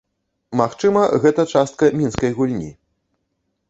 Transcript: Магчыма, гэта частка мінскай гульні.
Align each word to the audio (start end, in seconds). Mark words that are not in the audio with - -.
Магчыма, 0.61 1.03
гэта 1.27 1.47
частка 1.59 1.93
мінскай 2.01 2.31
гульні. 2.41 2.71